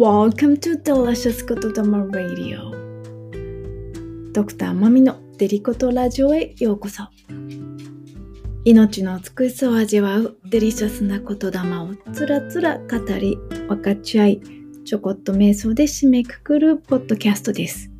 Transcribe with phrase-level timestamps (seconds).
[0.00, 2.72] Welcome to Delicious ことだま Radio.
[4.32, 7.02] ドクターマミのデリコトラジオへようこそ。
[8.64, 13.36] 命の美しさを味わうデリシャスな言霊をつらつら語り
[13.68, 14.40] 分かち合い
[14.86, 17.90] ちょこっと瞑想で締めくくるポッドキャストです。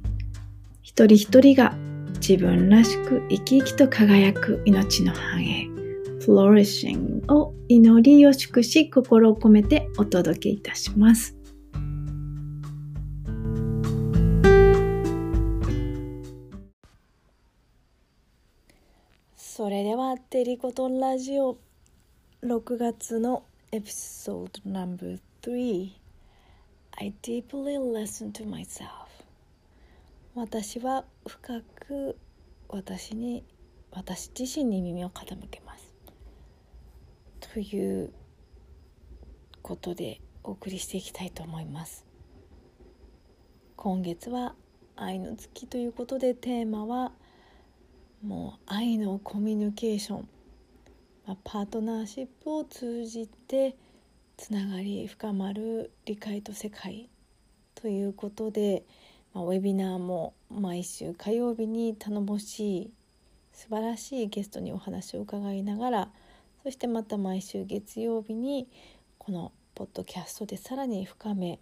[0.81, 1.77] 一人一人が
[2.15, 5.69] 自分らしく生き生きと輝く命の繁栄
[6.21, 11.40] Flourishing を祈りを祝し心を込めてお届けいたします。
[19.61, 21.59] それではデリコトンラジオ。
[22.43, 25.91] 6月のエピソード No.3
[26.93, 28.89] I deeply listen to myself.
[30.35, 32.17] 私は深く
[32.71, 33.45] 私に
[33.91, 35.95] 私自身に耳を傾けます。
[37.53, 38.15] という
[39.61, 42.07] ことでお送りしていきたいと思います。
[43.77, 44.55] 今月は
[44.97, 47.13] 愛の月ということでテーマは
[48.23, 50.29] 「もう愛のコミュニケーション、
[51.27, 53.77] まあ、パートナーシップを通じて
[54.37, 57.09] つながり深まる理解と世界
[57.75, 58.85] ということで、
[59.33, 62.91] まあ、ウェビナーも毎週火曜日に頼もしい
[63.53, 66.09] 素晴らしいゲストにお話を伺いながら
[66.63, 68.69] そしてまた毎週月曜日に
[69.17, 71.59] このポッドキャストでさらに深め、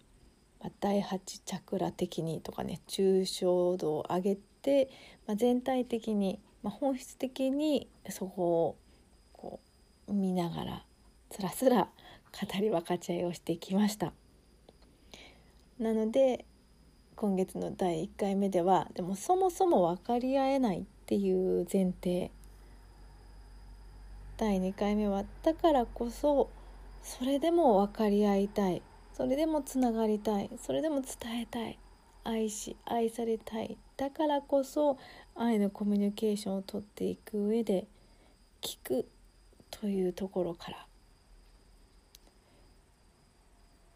[0.61, 4.89] まあ、第8チャクラ的にとかね抽象度を上げて、
[5.25, 8.75] まあ、全体的にまあ、本質的にそこを
[9.33, 9.59] こ
[10.07, 10.83] う見ながら
[11.29, 11.87] つらつら
[12.31, 14.13] 語り分かち合いをしてきました。
[15.79, 16.45] なので
[17.15, 22.31] 今月の第1回目ではでもそもそも分かり合えないっていう前提。
[24.37, 26.49] 第2回目はだからこそ
[27.01, 28.81] それでも分かり合いたい。
[29.13, 30.49] それでもつながりたい。
[30.61, 31.77] それでも伝えたい。
[32.23, 33.77] 愛し愛されたい。
[33.97, 34.97] だからこそ
[35.41, 37.87] 愛のコミュニケーションをとっていく上で
[38.61, 39.07] 聞く
[39.71, 40.85] というところから。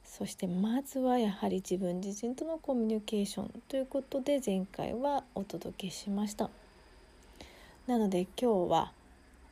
[0.05, 6.49] そしてまずはやはり自分自身とのコミュニケーションということで前回はお届けしました。
[7.87, 8.93] なので今日は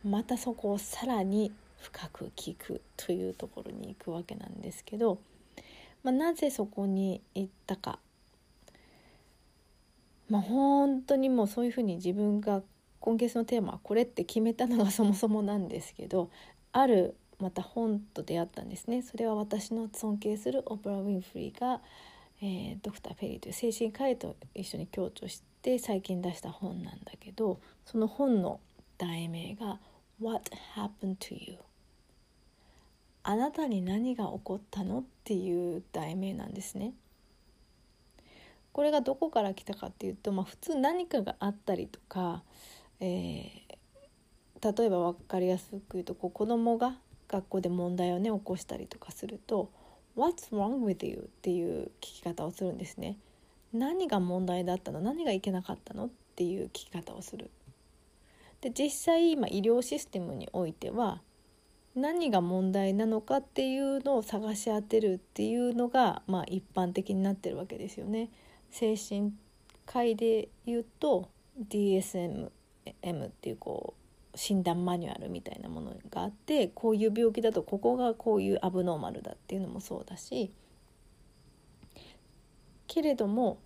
[0.06, 1.52] またそこをさらに
[1.82, 5.18] 深く聞くというところに行くわけなんですけど、
[6.04, 8.00] まあ、なぜそこに行ったか
[10.32, 12.64] まあ本当にもうそういうふうに自分が
[13.02, 16.30] 今月のテーマはこれって決めたのがそもそもなんですけど
[16.72, 21.82] あるまた本と出会ったんですねそれは私の尊敬するオプラ・ウィンフリーが、
[22.42, 28.62] えー、ドクター・ペリーという精神科医と一緒に共著して最近出した本なんだけどその本の
[28.98, 29.80] 題名が
[30.22, 31.58] 「What happened to you?」
[33.24, 36.94] あなたに何が起こったのっていう題名なんですね。
[38.74, 42.44] これがどこから来たかっていうと、まあ、普通何かがあったりとか、
[43.00, 49.72] えー、例えば分かりやすく言うとこう子供が学校で問題をね起こしたりとかすると
[50.18, 53.18] 「What's wrong with you?」っていう聞き方をするんですね。
[53.74, 55.00] 何が問題だったの？
[55.00, 56.06] 何がいけなかったの？
[56.06, 57.50] っていう聞き方をする。
[58.62, 61.22] で実際今医療システムにおいては
[61.96, 68.30] 何が問題なのかっていうのを探し当てるっていうのが、まあ、一般的になってるわけですよね。
[68.72, 69.34] 精神
[69.86, 71.30] 科医で言うと
[71.70, 80.52] DSM-M っていうこう診断マニュアルみたいなものがあってこういう病気だとここがこういうアブノーマルだっていうのもそうだし
[82.88, 83.60] けれども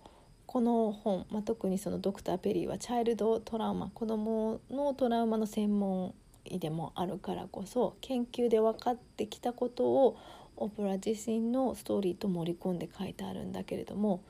[0.46, 6.14] この本、まあ、特にそのドクター・ペリーはチャイルドトラウマ子どものトラウマの専門
[6.44, 10.16] 医でもあるからこそ研究で分かってきたことを
[10.56, 14.22] オプラ自身のストーリーと盛り込んで書いてあるんだけれども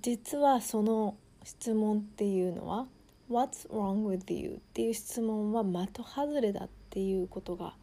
[0.00, 2.86] 実はその質問っていうのは
[3.30, 7.76] 「What's wrong with you?」っていう質問は的外れだっていうことが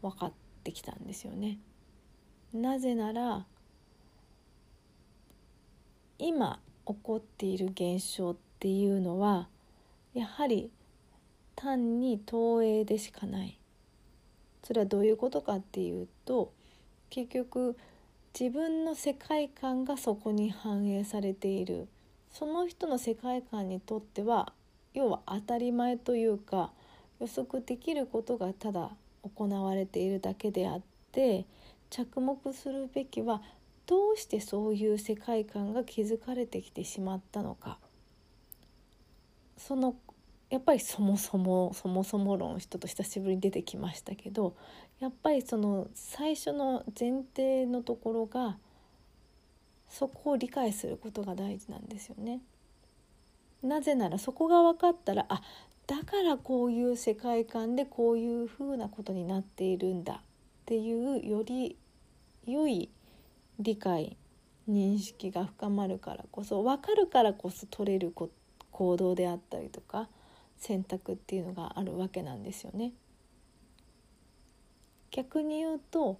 [0.00, 0.32] 分かっ
[0.64, 1.58] てきたんですよね。
[2.52, 3.46] なぜなら
[6.18, 9.48] 今起こっている現象っていうのは
[10.14, 10.70] やはり
[11.54, 13.58] 単に投影でしかない
[14.64, 16.52] それはどういうことかっていうと
[17.10, 17.76] 結局
[18.38, 21.88] 自分の世界観がそこに反映されている。
[22.30, 24.52] その人の世界観にとっては
[24.94, 26.70] 要は当たり前というか
[27.18, 28.90] 予測できることがただ
[29.22, 31.46] 行われているだけであって
[31.90, 33.42] 着目するべきは
[33.86, 37.78] どうしてそういう世界観が築かれてきてしまったのか。
[39.56, 39.96] その
[40.48, 44.54] やっぱりそもそもそもそも論人と久しぶりに出てきましたけど
[45.00, 48.56] やっぱりその最初の前提のところが
[49.88, 52.40] そこを理解することが大事なんですよね。
[53.62, 55.42] なぜならそこが分かったらあ
[55.86, 60.18] だからこういう世界観でこういうふうなことになっているんだっ
[60.66, 61.76] ていうより
[62.46, 62.90] 良い
[63.58, 64.16] 理解
[64.68, 68.12] 認識が深まるからこそ分かるからこそ取れる
[68.70, 70.08] 行動であったりとか
[70.58, 72.92] 選択っていうのがあるわけなんですよね。
[75.10, 76.18] 逆に言うと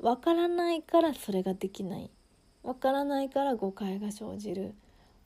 [0.00, 2.10] 分からないからそれができない。
[2.62, 4.74] 分からないから誤解が生じる。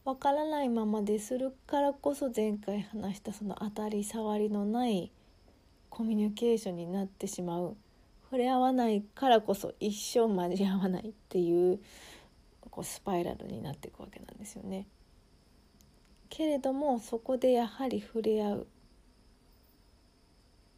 [0.05, 5.11] 分からないままでするからこそ前回話したその当たり障りのない
[5.89, 7.77] コミュニケーションになってしまう。
[8.25, 11.79] 触れ合わないからこそ一生交わないっていう
[12.71, 14.87] こうスパイラルになっていくわけなんですよね。
[16.29, 18.67] けれどもそこでやはり触れ合う。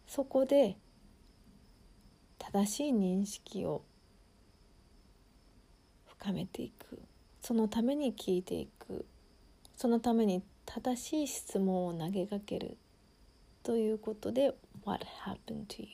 [0.06, 0.76] そこで
[2.56, 3.82] 正しい認識を
[6.06, 7.02] 深めていく。
[7.42, 9.04] そのために聞いていく。
[9.76, 12.78] そのために正しい質問を投げかける。
[13.62, 14.54] ということで
[14.86, 15.88] 「What happened to you?」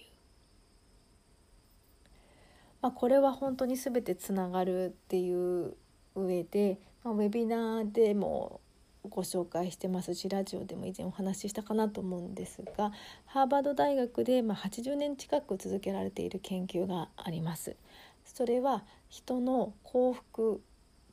[2.81, 5.77] まあ、これは本当に全てつながるっていう
[6.15, 8.61] 上で、まあ、ウェビナーでも
[9.09, 12.93] ご紹介してますしラジオでも以前お話ししたかなと思うんですが
[13.27, 17.77] ハーバード大学でま80年近く続けられている研究があります。
[18.25, 20.63] それは人の幸福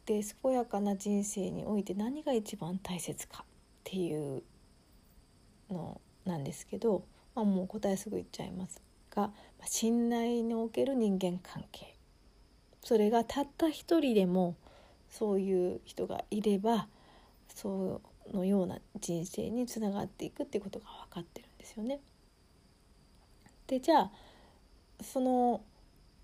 [0.05, 3.45] で健やかな人生において何が一番大切かっ
[3.83, 4.43] ていう
[5.71, 7.03] のなんですけど、
[7.35, 8.81] まあ、もう答えすぐ言っちゃいます
[9.11, 9.31] が
[9.65, 11.95] 信頼における人間関係
[12.83, 14.55] それがたった一人でも
[15.09, 16.87] そういう人がいれば
[17.61, 18.01] そ
[18.33, 21.99] のような人生につながっていくっていうことが分かってるんですよね。
[23.67, 24.11] でじゃあ
[25.01, 25.61] その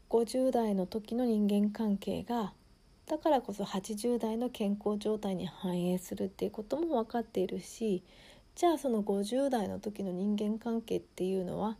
[0.09, 2.53] 50代の時の人間関係が
[3.05, 8.01] だからこそ80代の健康状態に反映するっていうことも分かっているし
[8.55, 11.75] じゃあその50代の時の人間関係っていうのは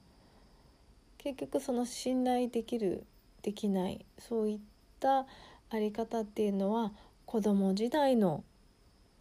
[1.17, 3.05] 結局その信頼できる
[3.41, 4.59] できないそういっ
[4.99, 5.25] た
[5.69, 6.91] あり方っていうのは
[7.25, 8.43] 子供時代の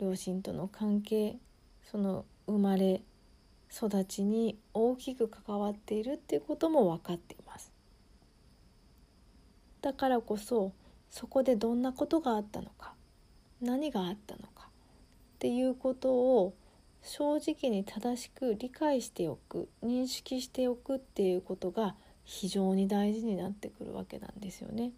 [0.05, 1.39] 両親との関係
[1.91, 3.01] その生まれ
[3.75, 7.73] 育ちに大きく関わっているっていうことも分かっています。
[9.81, 10.73] だからこそ
[11.11, 12.93] そこでどんなことがあったのか
[13.63, 14.69] 何があったのかっ
[15.39, 16.55] ていうことを
[17.03, 24.93] 正直に正しく理解しておく認識しておくっていうことが非常に大事になってくるわけなんですよね。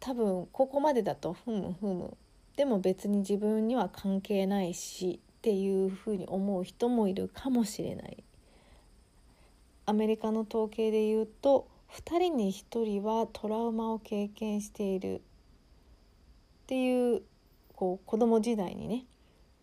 [0.00, 2.16] 多分ここまでだとふむふむ。
[2.56, 8.24] でも別に自分には関係ないしっていうふうに思う人もいるかもしれない。
[9.86, 15.16] アメリカの統計で言うと2人に1人はトラウマを経験している。
[15.16, 15.20] っ
[16.66, 17.22] ていう
[17.74, 19.04] こう子供時代にね。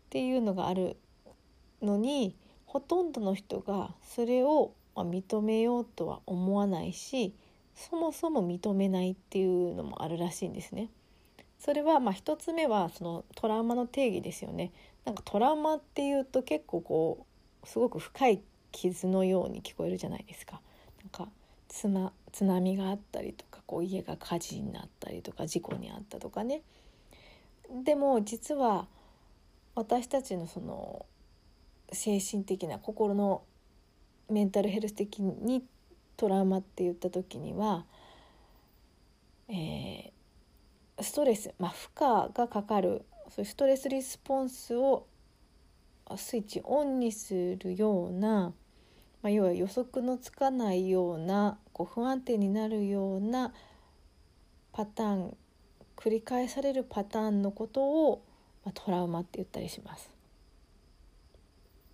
[0.07, 0.97] っていうのがある
[1.81, 2.35] のに
[2.65, 7.33] ほとんどの人がそれを認めようとは思わないし
[7.77, 10.89] そもそも認めないっていうのもあるらしいんですね。
[11.59, 14.71] それはまあ1つ目はそのトラウマの定義ですよね。
[15.05, 17.25] なんかトラウマっていうと結構こ
[17.63, 18.41] うすごく深い
[18.71, 20.59] 傷のように聞こえるじゃないですか。
[20.99, 21.31] なんか
[21.67, 21.87] 津
[22.31, 26.63] 津波があったりとかこう家が火事になったりとか事故にあったとかね。
[27.83, 28.87] でも実は
[29.75, 31.05] 私たちのその
[31.91, 33.43] 精神的な心の
[34.29, 35.63] メンタルヘルス的に
[36.17, 37.85] トラウマって言った時には、
[39.49, 45.05] えー、ストレス、まあ、負荷がかかるそういうストレスリスポンスを
[46.15, 48.53] スイッチオンにするような、
[49.21, 53.53] まあ、要は予測のつかないようなこう不安定になるような
[54.71, 55.37] パターン
[55.95, 58.23] 繰り返されるパターンのことを、
[58.63, 60.09] まあ、トラウマって言ったりします。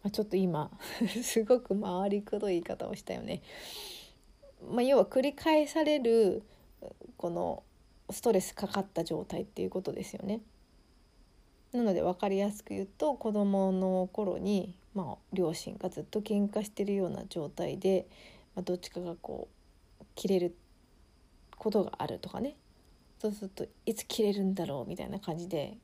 [0.03, 0.69] まあ、ちょっと今
[1.23, 3.41] すごく回りくどい言い方をしたよね。
[4.71, 6.43] まあ、要は繰り返される
[7.17, 7.63] この
[8.09, 10.41] ストレスかかった状態っていうことですよね。
[11.71, 18.07] なので分かりやすく言うと子どもの頃に、まあ、両親がずっと喧嘩してるような状態で、
[18.55, 19.47] まあ、どっちかがこ
[19.99, 20.55] う切れる
[21.57, 22.55] ことがあるとかね
[23.19, 25.77] そうするといつ切れるんだろうみたいな感じで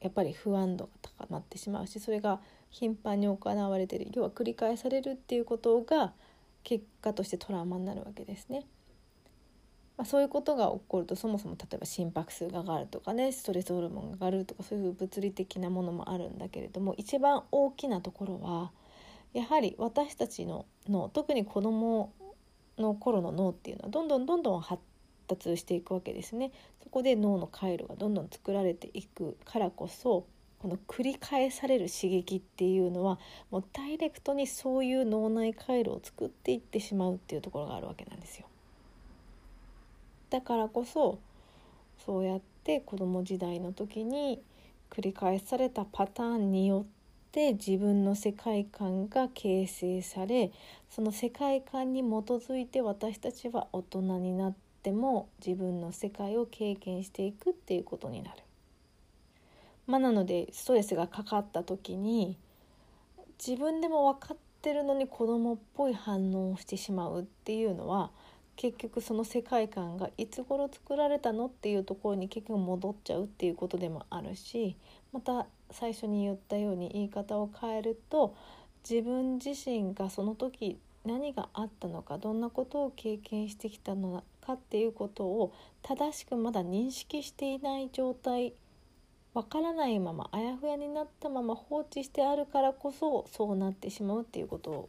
[0.00, 6.12] やっぱり不安度が高まってしまうしそれが頻繁に行われてる要は繰り返されるっていうことが
[6.62, 8.66] 結果としてトラウマになるわけですね。
[9.96, 18.72] まあ、そういうことが起こるとそもそも例えば心拍数が上がるとかねストレスホルモンが上がるとかそういう物理的なものもあるんだけれども一番大きなところは
[19.34, 22.12] やはり私たちのの特に子供
[22.78, 24.82] の頃の脳っていうのはどんどんどんどん発
[25.26, 26.52] 達していくわけですね。
[26.82, 30.26] そこで脳の回路がどんどん作られていくからこそ
[30.62, 33.18] この繰り返される刺激っていうのは
[33.50, 38.46] もうダイレクトにそういう脳内回路を作っていってしまうっていうところがあるわけなんですよ。
[40.30, 41.18] だからこそ
[42.06, 44.40] そうやって子供時代の時に
[44.88, 46.84] 繰り返されたパターンによっ
[47.32, 50.52] て自分の世界観が形成され
[50.88, 54.54] その世界観に基づいて私たちは大人になっ
[54.84, 58.41] ても自分の世界を経験していくっていうことになる。
[59.92, 62.38] まあ、なのでストレスがかかった時に
[63.46, 68.10] 自分でも分かってるのに子供っぽい反応をしてしまうっていうのは
[68.56, 74.76] 結局その世界観がいつ頃作られたのっていうところに結局戻っちゃうっていうことでもあるし
[75.12, 78.34] また最初に言ったように言い方を変えると
[78.88, 88.54] 自分自身がその時何があったのかどんなことを経験してきたのかっていうことを正しくまだ認識していない状態
[89.34, 94.88] わからないままあやふやになったまま放置してあるからこそそうなってしまうっていうこと。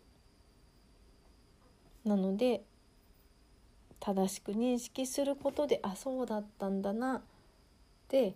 [2.03, 2.63] なので
[4.01, 7.21] 正しく認識することであそうだったんだなっ
[8.09, 8.35] て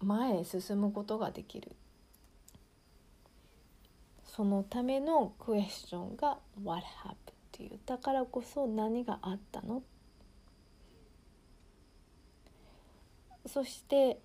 [0.00, 1.76] 前へ進むことができる。
[4.24, 7.14] そのためのクエスチョンが「What happened?」っ
[7.52, 7.78] ていう。
[7.84, 9.82] だからこそ何があったの？
[13.48, 14.20] そして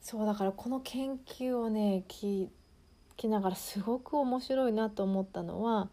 [0.00, 2.48] そうだからこの研究をね聞
[3.16, 5.88] きながらすごく面白いなと思ったのは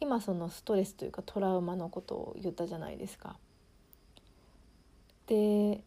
[0.00, 3.36] 今そのストレスというかトラウマのことを言ったじゃないですか。
[5.26, 5.82] で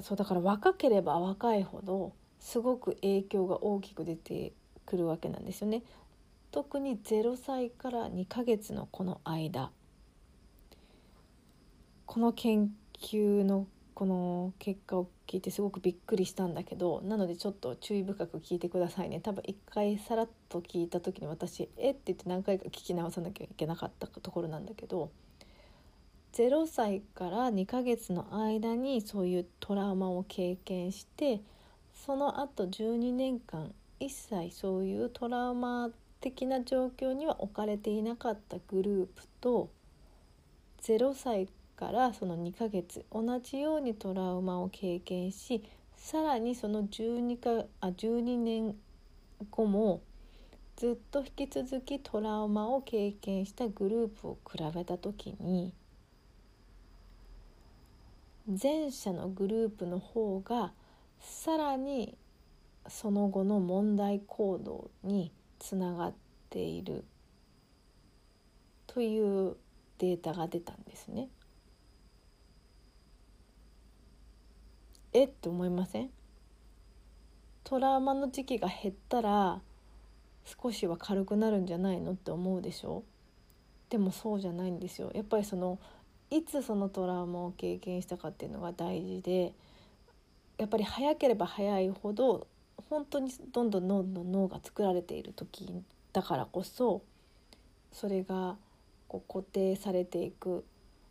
[0.00, 4.52] そうだから若ければ若いほどすごく影響が大きく出て
[4.86, 5.82] くるわけなんですよね。
[6.50, 9.70] 特に0歳から2ヶ月のこの間
[12.06, 13.66] この研究の
[13.98, 21.90] この結果を聞いてすごくびっくりしたんだけどなのでちょっと注意深く聞いてくださいね多分一回さらっと聞いた時に私「え？
[21.90, 25.10] っ?」て言って何回か聞き直さなきゃいけなかったところなんだけど
[26.32, 31.40] 0歳から2ヶ月の間にそういうトラウマを経験して
[31.92, 35.90] その後12年間一切そういうトラウマ
[36.20, 39.70] 的な状況には置かれていなかったグループと
[40.82, 45.62] 0歳からその2ヶ月同じようにトラウマを経験し
[45.96, 48.74] さらにその12かあ12年
[49.50, 50.02] 後も
[50.76, 55.72] ずっと引き続きトラウマを経験したグループを比べた時に
[58.60, 60.72] 前者のグループの方が
[61.20, 62.16] さらに
[62.88, 65.30] その後の問題行動に
[65.60, 66.14] つながっ
[66.50, 67.04] ている
[68.88, 69.56] という
[69.98, 71.28] データが出たんですね。
[75.12, 75.24] え？
[75.24, 76.10] って思いません？
[77.64, 79.60] トラウマの時期が減ったら
[80.44, 82.12] 少しは軽くなるんじゃないの？
[82.12, 83.02] って思うでしょ？
[83.90, 85.10] でもそうじゃないんですよ。
[85.14, 85.78] やっぱりその
[86.30, 89.54] いつそのトラウマを経験したかっていうのが大事で
[90.58, 92.46] やっぱり早ければ早いほど
[92.90, 97.02] 本当にどんどんどんどん脳が作られている時だからこそ
[97.92, 98.56] それが
[99.08, 100.64] こう固定されていく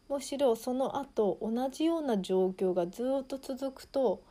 [0.09, 4.21] むしろその後同じような状況がずっと続くと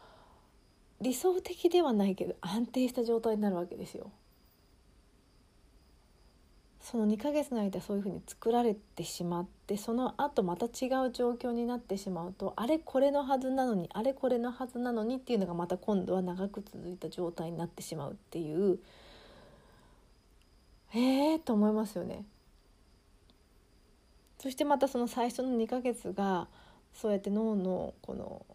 [1.00, 4.10] 理想的ではないけど安定した状態になるわけですよ。
[6.80, 18.78] その2ヶ月の間そういうふうに作られてしまってその後また違う状況になってしまうとあれこれのはずなのにあれこれのはずなのにっていうのがまた今度は長く続いた状態になってしまうっていう
[20.94, 22.24] ええー、と思いますよね。
[24.46, 26.46] そしてまたその最初の2ヶ月が
[26.94, 28.46] そうやって脳のこの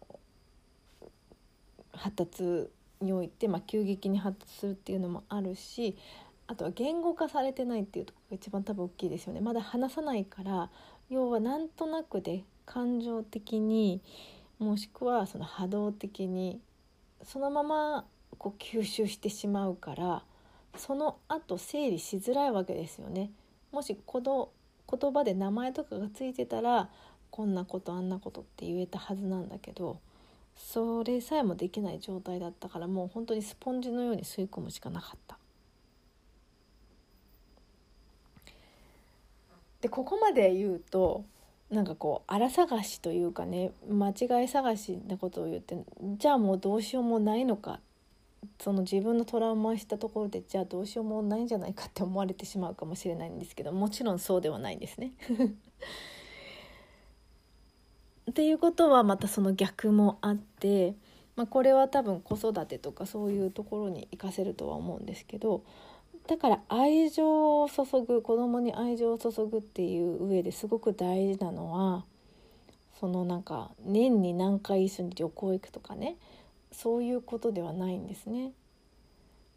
[1.92, 2.70] 発達
[3.02, 5.98] において、まあ、急激に発達するっていうのもあるし
[6.46, 10.70] あとは言語化されてないっていうとこが一番多分大きいですよねまだ話さないから
[11.10, 14.00] 要はなんとなくで感情的に
[14.58, 16.58] もしくはその波動的に
[17.22, 18.06] そのまま
[18.38, 20.22] こう吸収してしまうから
[20.74, 23.30] その後整理しづらいわけですよね。
[23.72, 24.52] もし子供
[24.92, 26.88] 言葉で名前とかがついてたら
[27.30, 29.98] こんなことあんなことって言えたはずなんだけど
[30.56, 35.38] それさえもできない状態だったからもう本当にスポンジのように吸い込むしかなかった。
[39.80, 41.24] でここまで言うと
[41.70, 45.76] なんかこう荒探しというかね間違い探しなことを言って
[46.18, 47.80] じゃあもうどうしようもないのか
[48.60, 55.12] その自分のトラウマしたところでじゃあどうしようもないんじゃないかって思われてしまうかもしれないんですけどもちろんそうではないんですね。
[58.30, 60.94] っていうことはまたその逆もあって、
[61.34, 65.62] まあ、これは多分子育てとかそういうところに活かせるとは思うんですけど
[66.28, 72.04] だから愛情を注ぐ子供に愛情を注ぐっていう上ですごく大事なのは
[73.00, 76.16] そのなんか年に何回一緒に旅行行くとかね
[76.72, 78.52] そういうことではないんですね。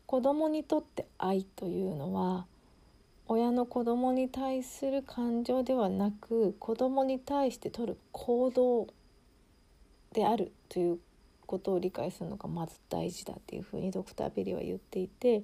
[0.05, 2.45] 子供にとって愛というのは
[3.27, 8.87] 親の子供に対する感情ではなく子供に対して取る行動
[10.13, 10.99] であるという
[11.47, 15.39] ことを理解するのがまず大事だっていうふうにドクター・ペリーは言っていて、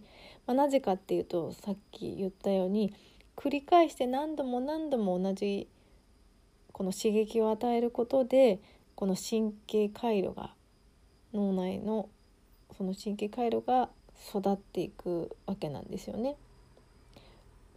[0.45, 2.93] まあ、なぜかっていうとさっき言ったように
[3.35, 5.67] 繰り返して何度も何度も同じ
[6.71, 8.59] この刺激を与えることで
[8.95, 10.51] この神経回路が
[11.33, 12.09] 脳内の
[12.77, 13.89] その神経回路が
[14.29, 16.35] 育っていくわけなんですよね。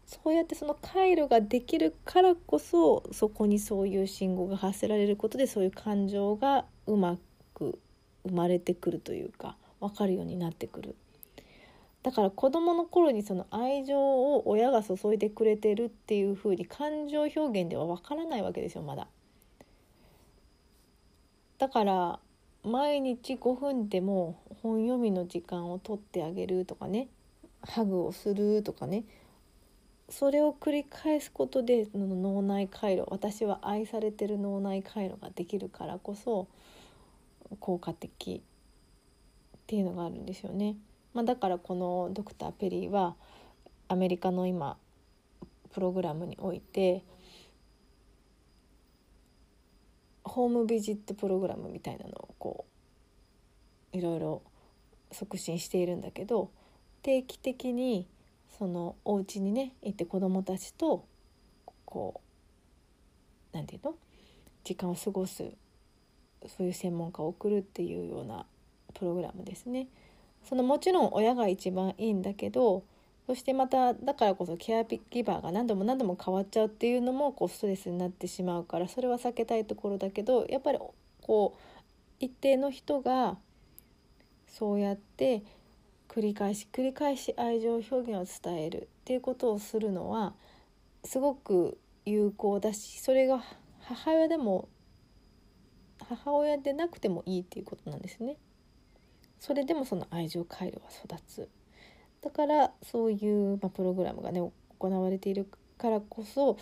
[0.07, 7.17] そうやってその回路ができるからこそそこにそういう信号が発せられることでそういう感情がうま
[7.55, 7.79] く
[8.27, 10.95] 生まれてくるというか分かるようになってくる
[12.03, 19.09] だから子どもの頃にその愛情を親が注いでくれてるっていう風に感情表現では分からないわけですよまだ。
[21.59, 22.21] だから
[22.65, 27.09] 毎日5分でも本読みの時間を取ってあげるとかね
[27.63, 29.05] ハグをするとかね
[30.09, 36.49] それを繰り返すことで脳内回路私は愛されてる脳内回路ができるからこそ
[37.61, 40.77] 効果的っていうのがあるんですよね。
[41.15, 43.15] まあ、だからこのドクター・ペリーは
[43.89, 44.77] アメリカの今
[45.73, 47.03] プログラムにおいて
[50.35, 52.65] ホームビジットプログラムみたいなのをこ
[53.93, 54.43] ういろいろ
[55.13, 56.51] 促進しているんだけど
[57.03, 58.09] 定期的に
[58.59, 61.05] そのお家にね行って子どもたちと
[61.85, 62.21] こ
[63.53, 63.99] う何て言うの？
[64.65, 65.45] 時間を過ごす
[66.49, 68.45] そういう専門家を送るっていうような
[68.93, 69.87] プログラムですね。
[70.43, 72.83] そのもちろん親が一番いいんだけど
[73.27, 80.79] そしてまただからこそケアギバーが何度も何度も変わっちゃうっていうのもこうストレスになってしまうからそれは避けたいところだけどやっぱり
[81.23, 81.61] こう
[82.21, 83.39] 一定の人が
[84.47, 85.43] そうやって
[86.09, 90.35] 繰り返し繰り返し愛情表現を伝えるっていうことをするのは
[91.03, 93.43] すごく有効だしそれが
[93.81, 94.69] 母親でも
[96.09, 98.37] 母親でなくてもいいっていうことなんですね。
[99.41, 101.49] それでもその愛情回路は育つ
[102.25, 104.41] だからそういう、まあ、プログラムがね
[104.79, 106.57] 行われているからこそ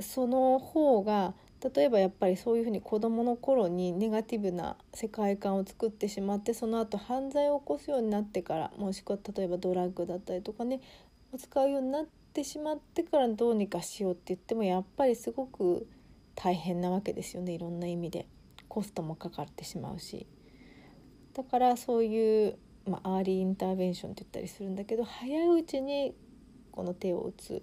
[0.00, 1.34] その方が
[1.74, 10.80] 例えばやっぱりそういうふうに子どもの頃にネガティブな世界観を作ってしまってその後犯罪を起こすようになってからもしくは例えばドラッグだったりとかね
[11.32, 15.86] を使うようになってしまってからどうにかしようって言ってもやっぱりすごく
[16.34, 18.26] 大変なわけですよねいろんな意味で
[18.68, 20.26] コストもかかってしまうし。
[21.38, 22.58] だからそういう、
[22.88, 26.14] まあ、 early intervention って言ったりするんだけど早いうちに
[26.72, 27.62] この手を打つ。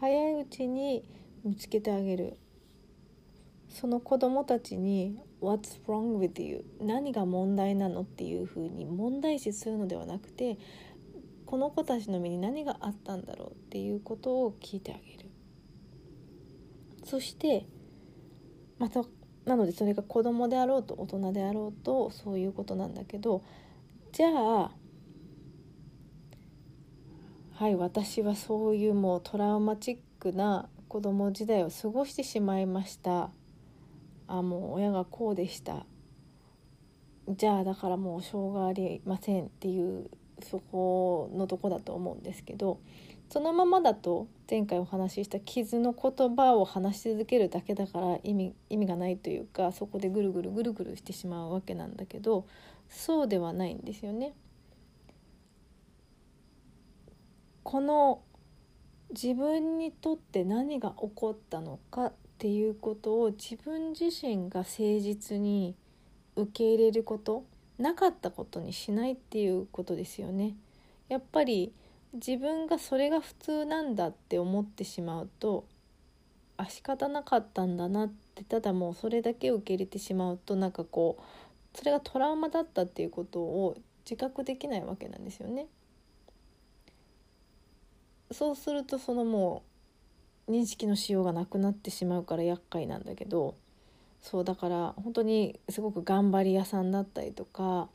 [0.00, 1.08] 早いうちに
[1.44, 2.36] 見つけてあげる。
[3.68, 10.56] その子供たちに「What's wrong with you?」何が問題なのっていうふうに問題視するのではなくて
[11.44, 15.28] この子たちの身に何があったんだろうっていうことを聞いてあげる。
[17.04, 17.66] そして
[18.78, 19.04] また
[19.44, 23.42] なのでそれが子供であろうと大人であろうとそういうことなんだけど
[24.16, 24.70] じゃあ
[27.52, 33.28] はい私はそういうもうトラウマチックな子供時代を過ごしてしまいました。
[34.26, 35.84] あもう親がこうでした。
[37.28, 40.08] じゃあだからもうしょうがありませんっていう
[40.42, 42.80] そこのとこだと思うんですけど
[43.28, 52.46] そのままだと前回お話しした傷の言葉を話し続けるだけだから意味意味がないというかそこでぐるぐるぐるぐるしてしまうわけなんだけど
[52.88, 54.34] そうではないんですよね。
[57.62, 58.22] この
[59.10, 65.74] 自分にとって何が起こったのかっていうことを自分自身が誠実に
[66.36, 67.44] 受け入れること
[67.78, 70.54] なかったことにしないっていうことですよね。
[71.08, 71.72] やっぱり
[72.12, 75.66] 自分がそれが普通なんだって思ってしまうと
[76.56, 81.22] あ仕方なかったんだなってただもうそれだけ受け入れてしまうとなんかこう
[81.76, 85.66] それがトラウマだったっていうことを自覚できないわけなんですよね。
[88.32, 89.62] そうするとそのも
[90.48, 93.54] う認識のしようがなくなってしまうから厄介なんだけど
[94.20, 97.88] そうだから本当にすごく頑張り屋さんだったりとか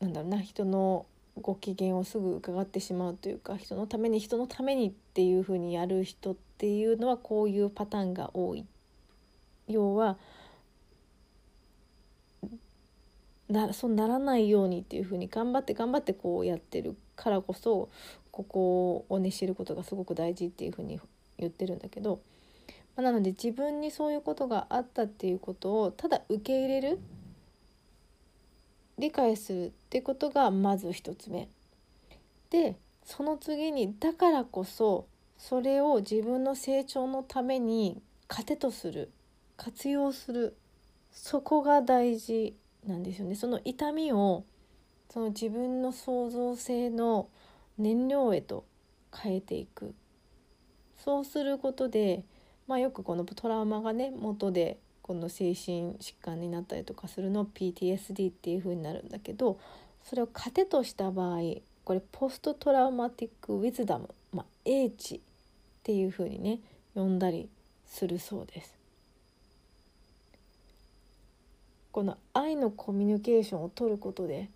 [0.00, 1.06] なんだろうな人の
[1.40, 8.66] ご機嫌をすぐ伺ってしまうというか人のために人のためにっていうふうにやる人っていうのはこういうパターンが多い。
[9.66, 10.18] 要は
[13.48, 17.88] なそうならないようにっていうふうに頑張って頑張ってこうやってるからこそ
[18.30, 20.98] ここをね知ることがすごく大事っていうふうに
[21.38, 22.20] 言ってるんだけど、
[22.96, 26.98] まあ、なので自分にそういうことがあったっていうことをただ受け入れる
[28.98, 31.48] 理解するっていうことがまず一つ目。
[32.50, 35.06] でその次にだからこそ
[35.38, 39.10] それを自分の成長のために糧とする
[39.56, 40.56] 活用する
[41.12, 42.54] そこが大事
[42.86, 43.34] なんですよね。
[43.34, 44.44] その痛みを
[45.10, 47.28] その自分の創造性の
[47.78, 48.64] 燃料へと
[49.14, 49.94] 変えていく
[50.98, 52.24] そうすることで、
[52.66, 59.58] まあ、よくこのトラウマがね元でこの精神疾患になったりとかするのを PTSD っていう風になるんだけど
[60.02, 61.40] それを糧とした場合
[61.84, 65.20] これポストトラウマティック・ウィズダム、まあ、英知っ
[65.82, 66.60] ていう風にね
[66.94, 67.48] 呼んだり
[67.86, 68.83] するそうです。
[71.94, 74.50] この愛のコミュニケーションを取ることで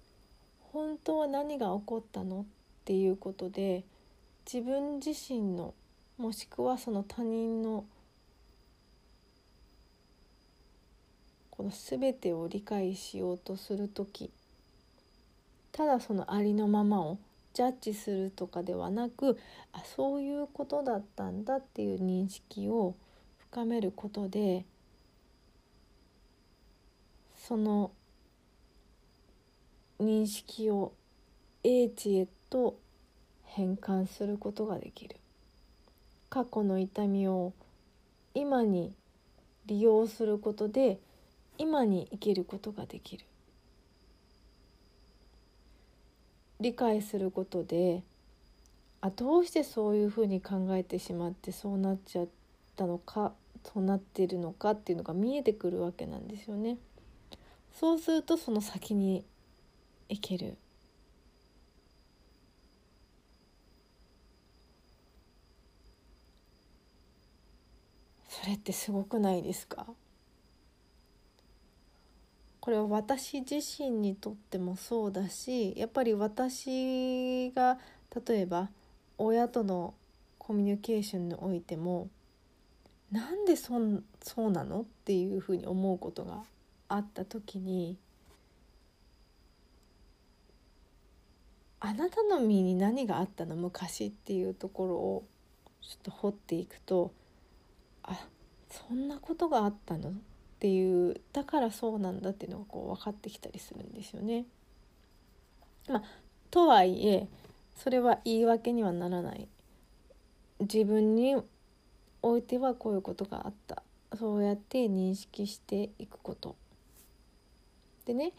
[0.73, 2.45] 本当は何が起こったのっ
[2.85, 3.85] ていうことで
[4.53, 5.73] 自分自身の
[6.17, 7.85] もしくはその他人の
[11.51, 14.33] この全てを理解しようとする時
[15.71, 17.19] ただそのありのままを
[17.55, 19.39] ジャッジするとかではなく
[19.73, 22.97] あそういうことだったんだっていう認識を
[23.39, 24.65] 深めることで
[27.49, 27.93] その
[29.99, 30.93] 認識を
[31.65, 32.77] 英知へと
[33.47, 35.17] 変換することができる
[36.29, 37.55] 過去の痛みを
[38.35, 38.93] 今に
[39.65, 40.99] 利用することで
[41.57, 43.25] 今に生きることができる
[46.61, 48.03] 理解することで
[49.01, 52.27] あどうしてそういうふうに考えてしまってそうなっちゃっ
[52.77, 53.33] たのか
[53.65, 56.77] そうなっているのかっていうのが見えてくるわけなんですよね。
[57.75, 59.25] そうするとその先に
[60.09, 60.57] 行ける。
[68.29, 69.87] それってすごくないですか？
[72.61, 77.79] これは私自身にとってもそうだしやっぱり私が
[78.27, 78.69] 例えば
[79.17, 79.95] 親との
[80.39, 82.09] コミュニケーションにおいても
[83.11, 84.83] なんでそんそうなの？
[84.83, 86.43] っていうふうに思うことが
[86.89, 87.97] あった時に
[91.81, 93.55] あなたの身に何があったの？
[93.55, 95.25] 昔っていうところを
[95.81, 97.13] ちょっと掘っていくと
[98.03, 98.19] あ
[98.71, 100.11] そんなことがあったの？
[100.11, 100.13] っ
[100.59, 104.45] ていうだからそうなんだっていうのがこう分かってきたりするんですよね。
[105.89, 106.03] まあ、
[106.51, 107.29] とはいえ
[107.77, 109.47] それは言い訳にはならない。
[110.61, 111.37] 自分に
[112.23, 113.85] おいてはこういうことがあった。
[114.19, 116.57] そうやって認識していくこと。
[118.09, 118.33] でね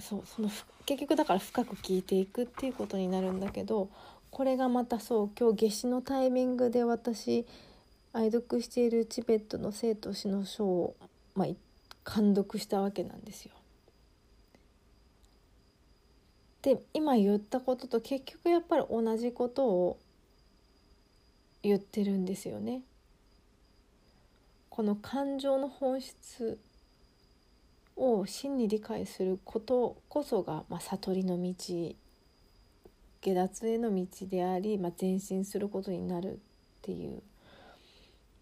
[0.00, 0.48] そうその
[0.84, 3.90] 結局だから深く聞いていくっていうことになるんだけど
[4.30, 7.46] これがまたそう今日夏至のタイミングで私
[8.12, 10.96] 愛読しているチベットの生と死の書を
[11.34, 11.48] まあ、
[12.02, 13.52] 感読したわけなんですよ。
[16.62, 19.98] で今言ったことと結局やっぱり同じことを
[21.62, 22.80] 言ってるんですよね。
[24.70, 26.58] この感情の本質
[27.96, 31.54] を真に理解することこそが、まあ、悟りの道
[33.22, 36.36] 下脱への道であり、まあ、前進することになるっ
[36.82, 37.22] ていう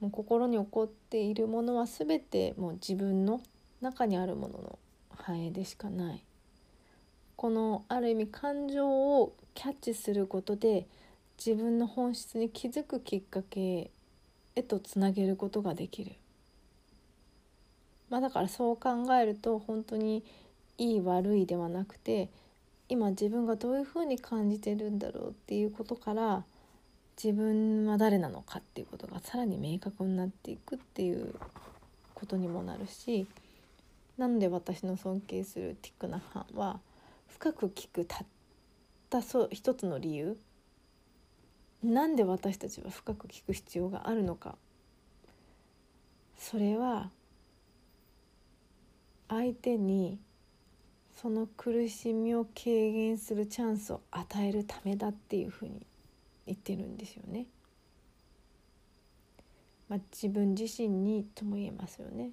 [0.00, 3.40] もう心に起こっているものは全てもう自分の
[3.80, 4.78] 中にあるものの
[5.16, 6.22] 反映でしかない
[7.36, 10.86] このある意味感情をキャッチすることで
[11.38, 13.90] 自分の本質に気づくきっかけ
[14.56, 16.12] へとつなげることができる。
[18.14, 20.22] まあ、だからそう考えると本当に
[20.78, 22.28] いい悪いではなくて
[22.88, 26.44] 今自分がどういうふうに感じてるんだろうっていうことから
[27.20, 31.34] 自分は誰なのかっていうことがさらに明確になっていくっていう
[32.14, 33.26] ことにもなるし
[34.16, 36.78] なので私の尊敬するティック・ナハンは
[37.26, 38.26] 深く聞くたっ
[39.10, 40.36] たそ一つの理由
[41.82, 44.54] なんで私たちは深く聞く必要があるのか
[46.38, 47.10] それは
[49.34, 50.18] 相手に
[51.16, 55.86] その苦しみを軽減するチャンスを与えるためだっていうふうに
[56.46, 57.46] 言ってるんですよね。
[59.88, 62.30] まあ、自分自身にとも言えますよね。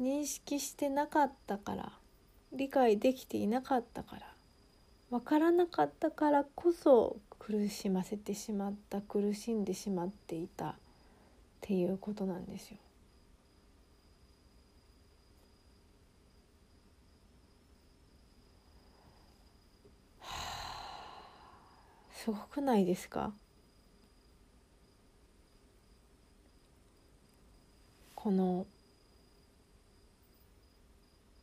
[0.00, 1.92] 認識してなかったから
[2.52, 4.22] 理解できていなかったから
[5.10, 10.74] 分からなかったからこそ苦しませてしまった苦しんでしまっていたっ
[11.62, 12.76] ていうことなんですよ。
[22.26, 23.30] すごくないですか
[28.16, 28.66] この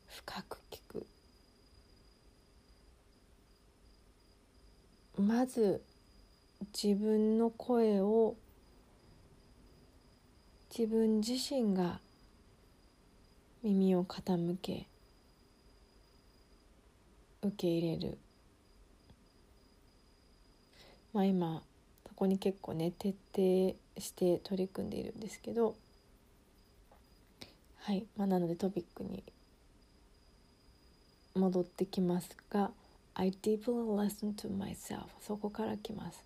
[0.09, 1.07] 深く聞く
[5.17, 5.81] まず
[6.73, 8.35] 自分の声を
[10.77, 12.01] 自分自身が
[13.63, 14.87] 耳を傾け
[17.41, 18.17] 受け入れる
[21.13, 21.61] まあ今
[22.07, 25.75] そこに結構ね徹底して取り組んでいるんですけど
[27.81, 29.23] はい、まあ、なのでトピックに
[31.35, 32.71] 戻ってきますが
[33.15, 33.57] 「I deeply
[33.95, 36.23] listen to myself」そこから来ます。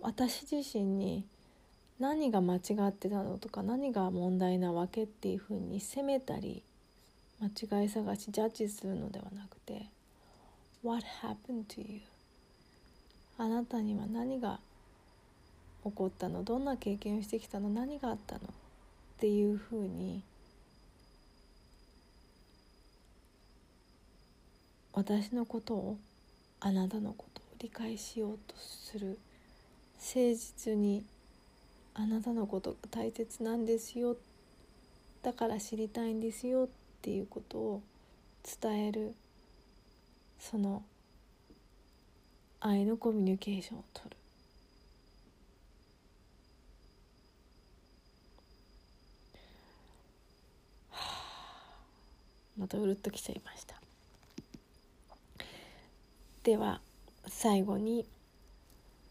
[0.00, 1.24] 私自身に
[1.98, 6.64] 何が間違ってたのとか何が問題なわけっていうふうに責めたり
[7.40, 9.86] 間違い探しジャッジするのではなくて
[10.82, 12.00] 「What happened to you?」
[13.42, 14.60] あなたには何が
[15.82, 16.44] 起こったの？
[16.44, 17.70] どんな経験をしてきたの？
[17.70, 18.40] 何があったの？
[18.42, 18.44] っ
[19.18, 20.22] ていうふうに
[24.92, 25.98] 私のことを
[26.60, 29.18] あなたのことを理解しようとする
[29.98, 31.02] 誠実に
[31.94, 34.16] あなたのことが大切なんですよ。
[35.24, 36.68] だから知りたいんですよっ
[37.02, 37.82] ていうことを
[38.62, 39.16] 伝える。
[40.38, 40.84] その
[42.64, 44.16] 愛のコミュニケーションをとる。
[52.56, 53.74] またうるっときちゃいました。
[56.44, 56.80] では
[57.26, 58.06] 最後に、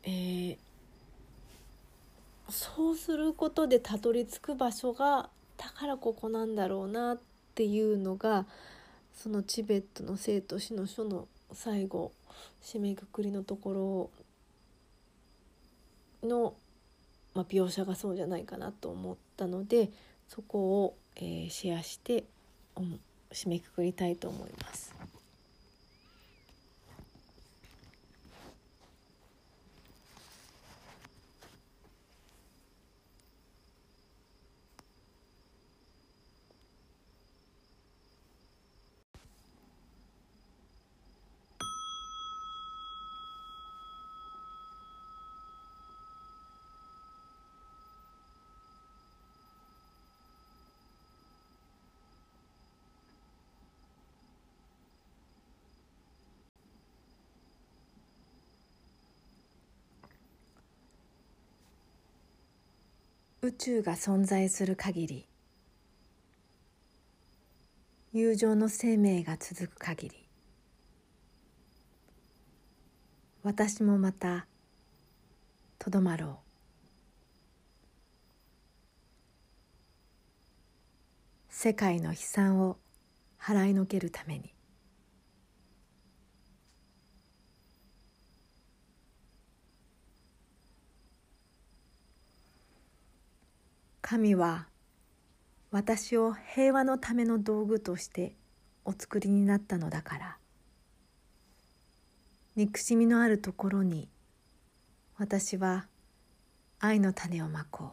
[0.04, 0.58] えー、
[2.50, 7.20] そうすることでたどり着く場所がだからここなんだろうなっ
[7.56, 8.46] ていうのが
[9.14, 12.14] そのチベットの生と死の書の最後
[12.64, 14.10] 締めくくりのとこ
[16.22, 16.54] ろの、
[17.34, 19.90] まあ、描写がそうじゃないかなと思ったので
[20.28, 22.24] そこを、えー、シェアして、
[23.32, 24.94] 締めくくりたいと思います。
[63.44, 65.28] 宇宙が存在する限り
[68.14, 70.30] 友情の生命が続く限り
[73.44, 74.46] 私もまた
[75.80, 76.38] とどまろう。
[81.50, 82.78] 世界の悲惨を
[83.40, 84.54] 払いのけるために。
[94.12, 94.68] 神は
[95.72, 98.36] 私を平和のための道具として
[98.84, 100.38] お作りになったのだから。
[102.58, 104.10] 憎しみのあるところに
[105.18, 105.88] 私は
[106.82, 107.90] 愛の種をまこう。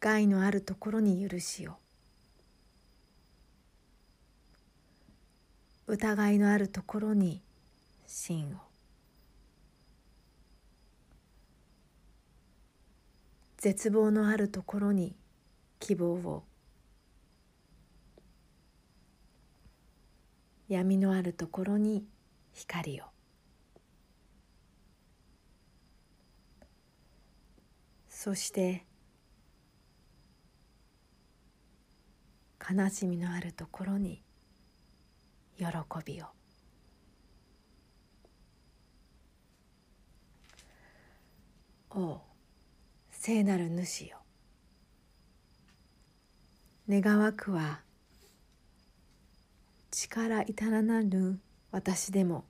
[0.00, 1.72] 害のあるところに許しを
[5.86, 7.42] 疑いのあるところに
[8.06, 8.65] 真を。
[13.66, 15.16] 絶望のあるところに
[15.80, 16.44] 希望を。
[20.68, 22.06] 闇のあるところに
[22.52, 23.06] 光を。
[28.08, 28.86] そして
[32.62, 34.22] 悲しみのあるところに
[35.58, 35.66] 喜
[36.04, 36.26] びを。
[41.90, 42.25] おう。
[43.26, 44.18] 聖なる主よ。
[46.88, 47.80] 願わくは
[49.90, 51.40] 力至らなる
[51.72, 52.44] 私でも。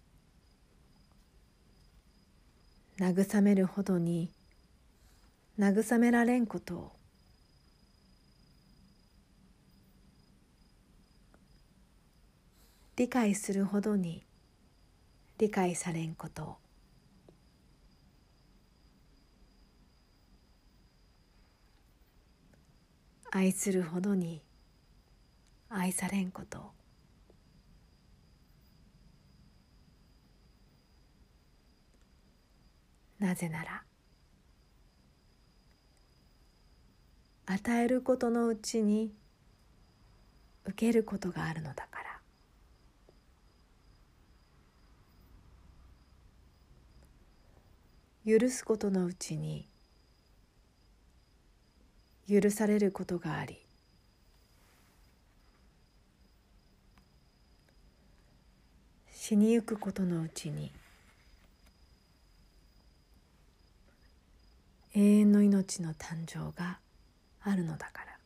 [3.00, 4.30] 慰めるほどに
[5.58, 6.92] 慰められんことを。
[12.96, 14.26] 理解するほどに
[15.38, 16.65] 理解されんことを。
[23.30, 24.42] 愛するほどに
[25.68, 26.74] 愛されんこと。
[33.18, 33.82] なぜなら
[37.46, 39.14] 与えることのうちに
[40.64, 42.02] 受けることがあるのだか
[48.24, 48.36] ら。
[48.38, 49.68] 許すことのうちに
[52.28, 53.58] 許されることがあり
[59.12, 60.70] 死にゆくことのうちに
[64.94, 66.78] 永遠の命の誕生が
[67.42, 68.16] あるのだから。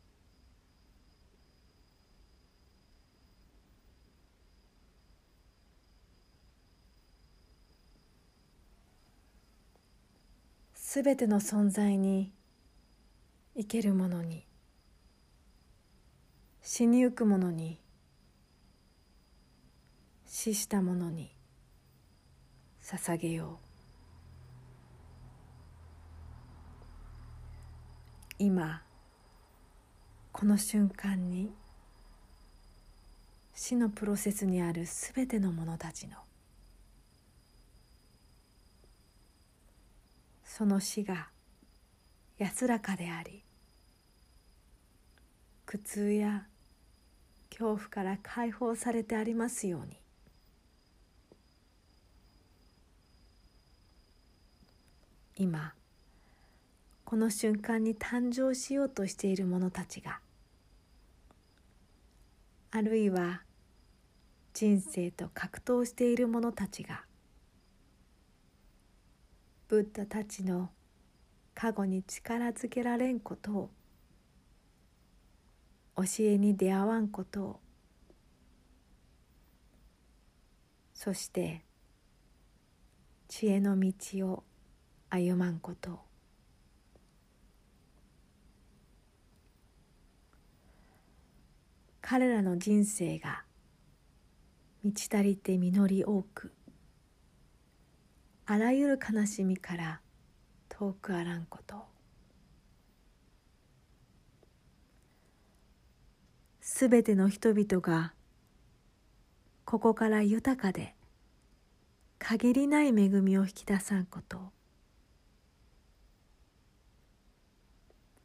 [10.74, 12.32] すべての存在に
[13.60, 14.46] 生けるものに
[16.62, 17.78] 死にゆくものに
[20.24, 21.30] 死したものに
[22.82, 23.66] 捧げよう。
[28.38, 28.82] 今
[30.32, 31.52] この瞬間に
[33.52, 36.16] 死のプロセスにあるすべての者たちの
[40.46, 41.28] その死が
[42.38, 43.44] 安らかであり
[45.70, 46.48] 苦痛や
[47.48, 50.00] 恐怖から解放されてありますように。
[55.36, 55.74] 今
[57.04, 60.18] この瞬間に誕生しようとしている者たちが
[62.72, 63.42] あるいは
[64.52, 67.04] 人生と格闘している者たちが
[69.68, 70.70] ブッダたちの
[71.54, 73.70] 過去に力づけられんことを
[76.04, 77.60] 教えに出会わんことを。
[80.94, 81.62] そして
[83.28, 83.92] 知恵の道
[84.28, 84.44] を
[85.08, 85.98] 歩まんことを。
[92.00, 93.44] 彼らの人生が
[94.82, 96.52] 満ち足りて実り多く
[98.46, 100.00] あらゆる悲しみから
[100.68, 101.99] 遠くあらんことを。
[106.72, 108.14] すべての人々が
[109.64, 110.94] ここから豊かで
[112.20, 114.38] 限りない恵みを引き出さんこと。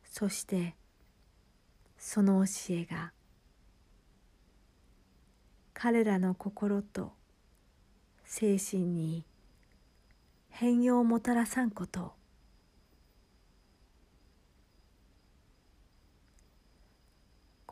[0.03, 0.75] そして
[1.97, 3.13] その教えが
[5.73, 7.13] 彼らの心と
[8.23, 9.25] 精神に
[10.49, 12.13] 変容をもたらさんこと。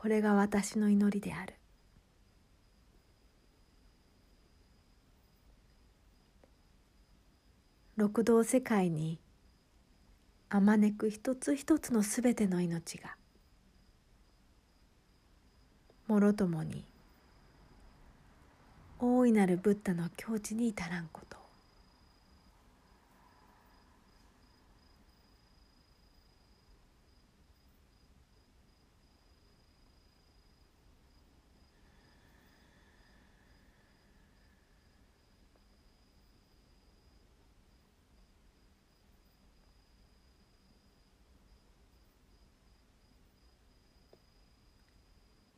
[0.04, 1.54] これが私の祈りである。
[7.96, 9.18] 六道世界に
[10.50, 13.16] あまねく一つ一つのすべての命が
[16.08, 16.84] もろともに
[19.00, 21.43] 大いなるブッダの境地に至らんこと。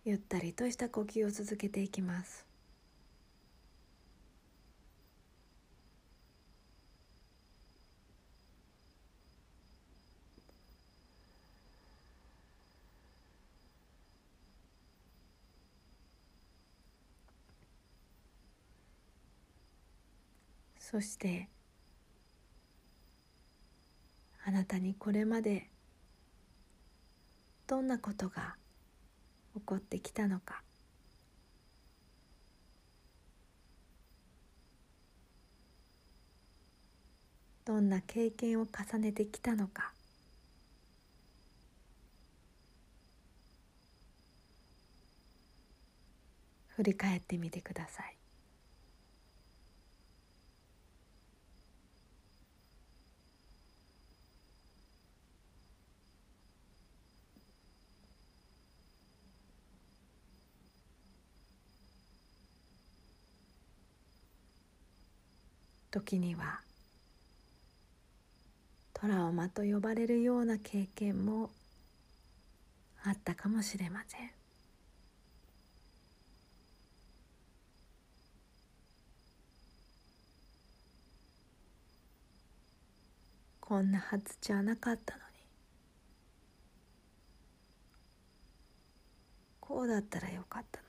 [0.05, 2.45] ゆったりとした呼吸を続けていきます。
[20.77, 21.49] そして
[24.45, 25.71] あなたにこれまで
[27.65, 28.55] どんなことが
[29.55, 30.61] 起こってきたのか。
[37.65, 39.91] どんな経験を重ねてきたのか。
[46.67, 48.24] 振り返ってみてください。
[65.95, 66.59] 時には
[68.93, 71.51] トラウマと呼ばれるような経験も
[73.05, 74.29] あったかもしれません。
[83.61, 85.23] こんなはずじゃなかったのに
[89.61, 90.85] こうだったらよかったのに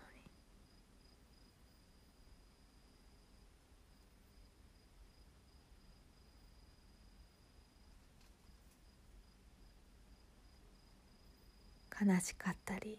[11.99, 12.99] 悲しかったり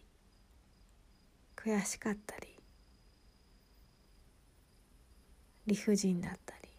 [1.56, 2.48] 悔しかったり
[5.68, 6.70] 理不尽だったり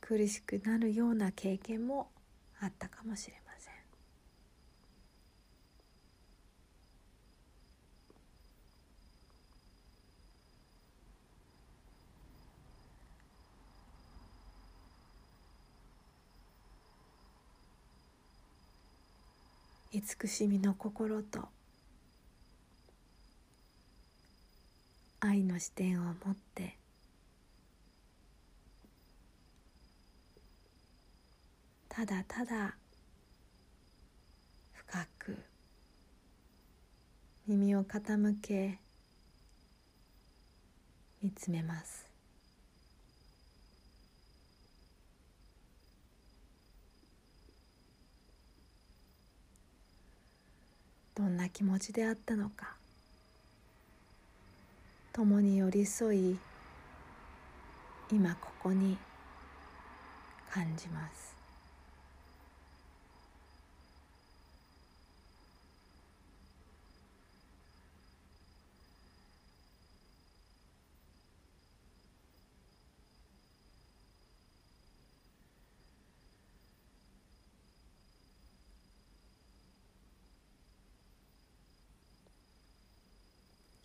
[0.00, 2.10] 苦しくなるような経験も
[2.60, 3.47] あったかもしれません。
[19.90, 21.48] 慈しみの心と
[25.20, 26.76] 愛の視点を持って
[31.88, 32.76] ただただ
[34.74, 35.38] 深く
[37.46, 38.78] 耳を傾け
[41.22, 42.07] 見つめます。
[51.18, 52.76] どんな気持ちであったのか。
[55.12, 56.38] 共に寄り添い
[58.12, 58.96] 今ここに
[60.48, 61.27] 感じます。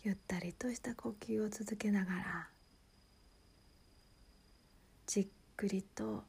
[0.04, 2.48] ゆったりとした呼吸を続けながら
[5.06, 5.26] じっ
[5.56, 6.24] くりと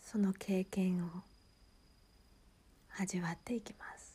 [0.00, 1.08] その経験を
[2.98, 4.07] 味わっていきます。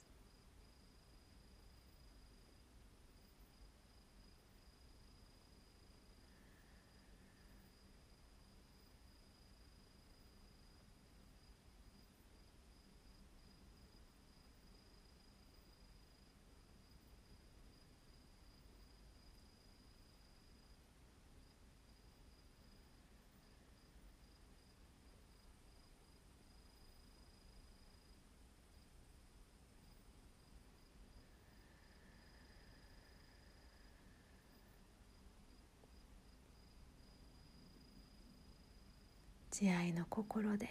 [39.64, 40.68] 慈愛の心で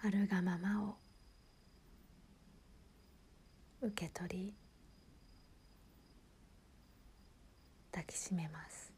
[0.00, 0.94] あるがままを
[3.82, 4.54] 受け取り
[7.90, 8.89] 抱きしめます。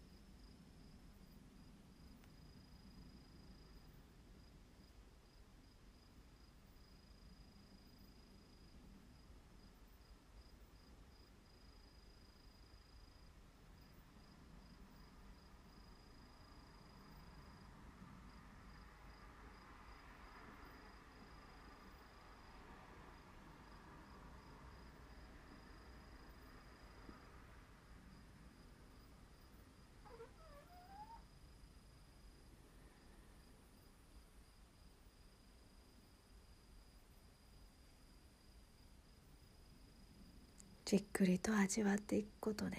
[40.92, 42.76] じっくりと味わっていくことで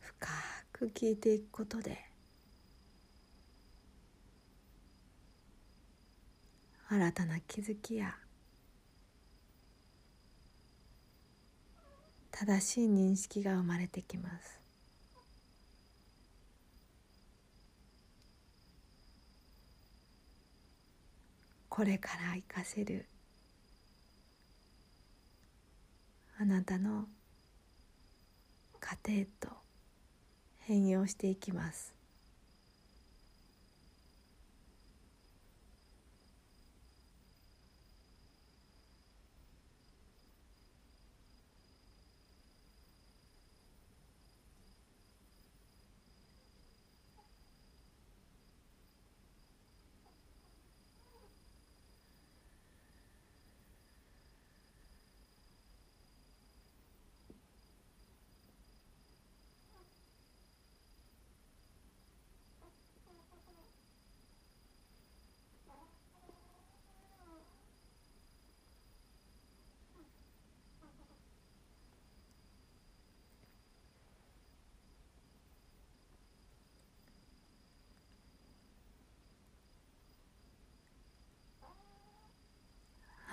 [0.00, 0.28] 深
[0.70, 1.98] く聞いていくことで
[6.90, 8.14] 新たな気づきや
[12.32, 14.60] 正しい認識が生まれてきます。
[21.70, 23.06] これから活かせる
[26.42, 27.04] あなたの
[28.80, 29.56] 家庭と
[30.58, 31.94] 変容していきます。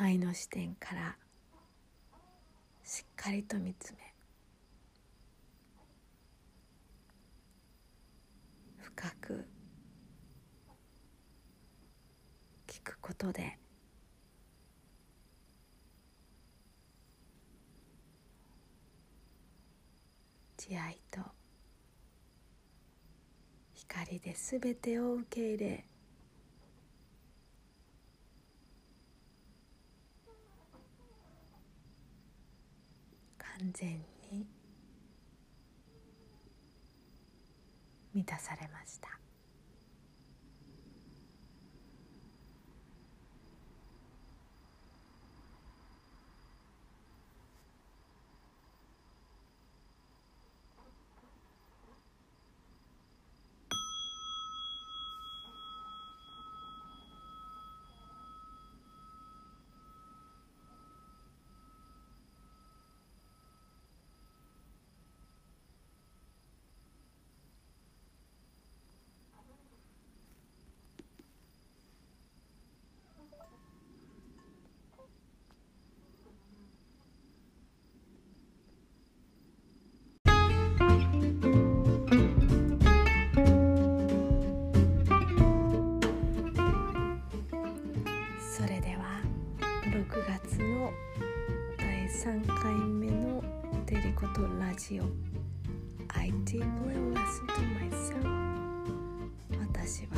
[0.09, 1.15] 愛の視点から
[2.83, 3.97] しっかりと見つめ
[8.81, 9.45] 深く
[12.65, 13.59] 聞くことで
[20.57, 21.19] 慈愛と
[23.75, 25.85] 光で全てを受け入れ
[33.59, 33.89] 完全
[34.31, 34.47] に
[38.13, 39.18] 満たされました。
[94.89, 95.03] とラジオ
[96.15, 96.63] I deeply
[97.13, 98.25] listen to myself
[99.59, 100.15] 私は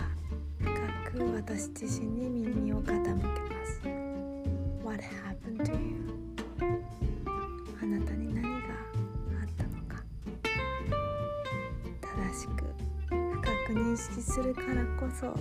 [0.60, 3.82] 深く私自身に耳を傾けます。
[4.84, 6.08] What happened to you?
[7.82, 10.02] あなたに何があったのか？
[12.02, 12.64] 正しく
[13.10, 15.36] 深く認識するからこそ